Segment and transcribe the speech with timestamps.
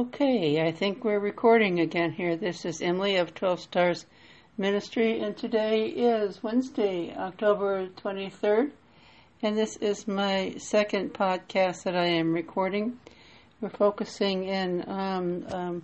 [0.00, 2.34] Okay, I think we're recording again here.
[2.34, 4.06] This is Emily of 12 Stars
[4.56, 8.70] Ministry, and today is Wednesday, October 23rd,
[9.42, 12.98] and this is my second podcast that I am recording.
[13.60, 15.82] We're focusing in um, um,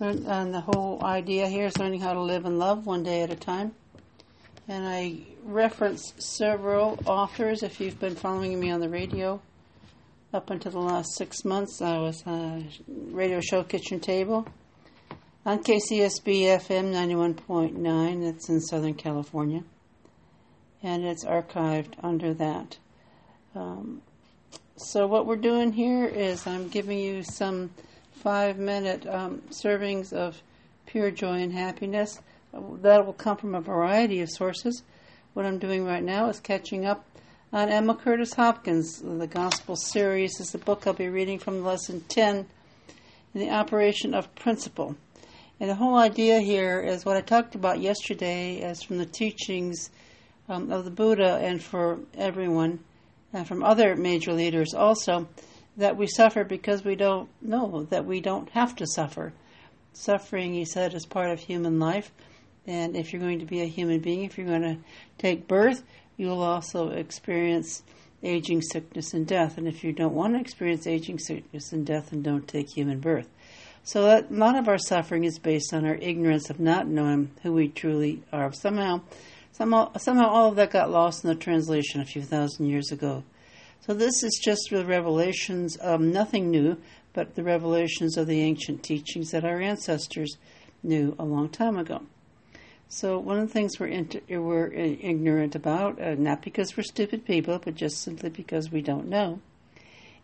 [0.00, 3.30] on the whole idea here is learning how to live and love one day at
[3.30, 3.74] a time.
[4.68, 9.42] And I reference several authors if you've been following me on the radio
[10.32, 14.46] up until the last six months, I was on radio show Kitchen Table
[15.44, 18.24] on KCSB FM 91.9.
[18.24, 19.64] That's in Southern California.
[20.82, 22.78] And it's archived under that.
[23.56, 24.02] Um,
[24.76, 27.70] so, what we're doing here is I'm giving you some
[28.12, 30.40] five minute um, servings of
[30.86, 32.20] pure joy and happiness.
[32.52, 34.82] That will come from a variety of sources.
[35.34, 37.04] What I'm doing right now is catching up
[37.52, 39.00] on Emma Curtis Hopkins.
[39.02, 42.46] The Gospel Series is the book I'll be reading from lesson 10
[43.34, 44.94] in the operation of principle.
[45.58, 49.90] And the whole idea here is what I talked about yesterday as from the teachings
[50.48, 52.78] um, of the Buddha and for everyone,
[53.32, 55.28] and from other major leaders also,
[55.76, 59.32] that we suffer because we don't know that we don't have to suffer.
[59.92, 62.12] Suffering, he said, is part of human life.
[62.66, 64.76] And if you're going to be a human being, if you're going to
[65.18, 65.82] take birth,
[66.16, 67.82] you'll also experience
[68.22, 69.56] aging, sickness, and death.
[69.58, 73.00] And if you don't want to experience aging, sickness, and death, then don't take human
[73.00, 73.28] birth.
[73.82, 77.54] So a lot of our suffering is based on our ignorance of not knowing who
[77.54, 78.52] we truly are.
[78.52, 79.00] Somehow,
[79.52, 83.24] somehow, somehow, all of that got lost in the translation a few thousand years ago.
[83.80, 86.76] So this is just the revelations, of nothing new,
[87.14, 90.36] but the revelations of the ancient teachings that our ancestors
[90.82, 92.02] knew a long time ago.
[92.92, 97.24] So one of the things we're, inter- we're ignorant about, uh, not because we're stupid
[97.24, 99.40] people, but just simply because we don't know,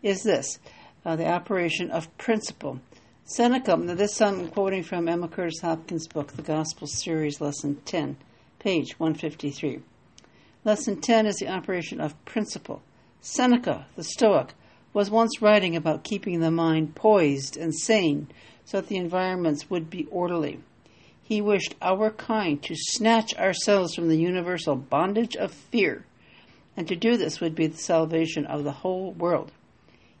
[0.03, 0.59] is this:
[1.05, 2.81] uh, the operation of principle.
[3.23, 3.77] Seneca.
[3.77, 8.17] Now this I'm quoting from Emma Curtis Hopkins' book, The Gospel Series, Lesson 10,
[8.59, 9.79] page 153.
[10.65, 12.81] Lesson 10 is the operation of principle.
[13.21, 14.53] Seneca, the Stoic,
[14.91, 18.27] was once writing about keeping the mind poised and sane
[18.65, 20.59] so that the environments would be orderly.
[21.27, 26.05] He wished our kind to snatch ourselves from the universal bondage of fear,
[26.77, 29.51] and to do this would be the salvation of the whole world.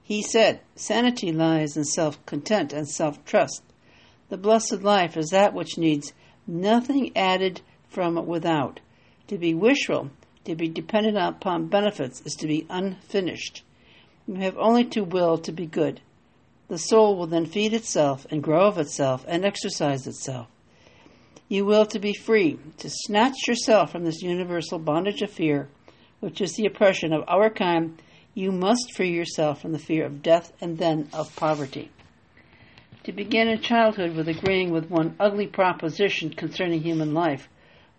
[0.03, 3.63] He said, Sanity lies in self content and self trust.
[4.27, 6.11] The blessed life is that which needs
[6.45, 8.81] nothing added from without.
[9.29, 10.09] To be wishful,
[10.43, 13.63] to be dependent upon benefits, is to be unfinished.
[14.27, 16.01] You have only to will to be good.
[16.67, 20.49] The soul will then feed itself and grow of itself and exercise itself.
[21.49, 25.69] You will to be free, to snatch yourself from this universal bondage of fear,
[26.19, 28.01] which is the oppression of our kind.
[28.33, 31.89] You must free yourself from the fear of death and then of poverty.
[33.05, 37.47] To begin in childhood with agreeing with one ugly proposition concerning human life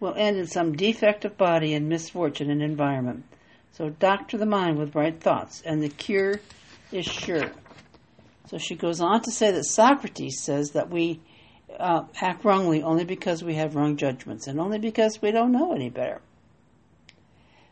[0.00, 3.24] will end in some defect of body and misfortune in environment.
[3.72, 6.40] So doctor the mind with right thoughts, and the cure
[6.92, 7.50] is sure.
[8.50, 11.20] So she goes on to say that Socrates says that we
[11.78, 15.72] uh, act wrongly only because we have wrong judgments and only because we don't know
[15.72, 16.20] any better.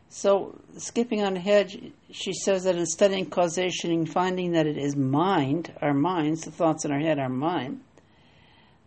[0.09, 4.95] So, skipping on ahead, she says that in studying causation and finding that it is
[4.95, 7.81] mind, our minds, the thoughts in our head are mind,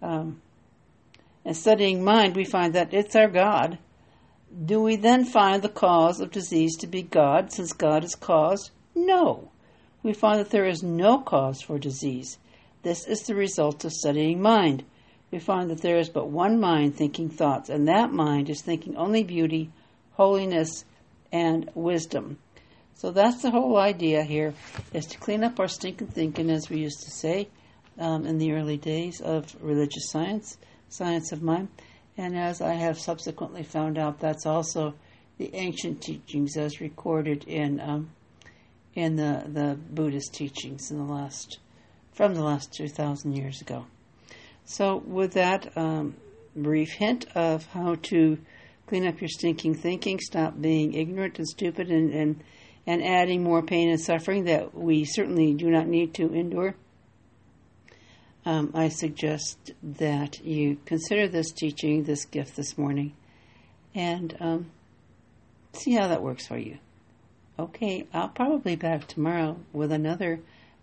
[0.00, 0.40] um,
[1.44, 3.78] and studying mind, we find that it's our God.
[4.64, 8.70] Do we then find the cause of disease to be God, since God is cause?
[8.94, 9.50] No.
[10.02, 12.38] We find that there is no cause for disease.
[12.82, 14.84] This is the result of studying mind
[15.30, 18.96] we find that there is but one mind thinking thoughts, and that mind is thinking
[18.96, 19.70] only beauty,
[20.12, 20.84] holiness,
[21.32, 22.38] and wisdom.
[22.94, 24.52] So that's the whole idea here,
[24.92, 27.48] is to clean up our stinking thinking, as we used to say
[27.98, 30.58] um, in the early days of religious science,
[30.88, 31.68] science of mind.
[32.18, 34.94] And as I have subsequently found out, that's also
[35.38, 38.10] the ancient teachings as recorded in um,
[38.94, 41.58] in the, the Buddhist teachings in the last
[42.12, 43.86] from the last two thousand years ago.
[44.70, 46.14] So, with that um,
[46.54, 48.38] brief hint of how to
[48.86, 52.44] clean up your stinking thinking, stop being ignorant and stupid, and, and,
[52.86, 56.76] and adding more pain and suffering that we certainly do not need to endure,
[58.46, 63.14] um, I suggest that you consider this teaching, this gift this morning,
[63.92, 64.70] and um,
[65.72, 66.78] see how that works for you.
[67.58, 70.38] Okay, I'll probably be back tomorrow with another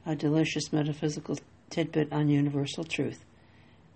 [0.05, 1.37] uh, delicious metaphysical
[1.69, 3.23] tidbit on universal truth.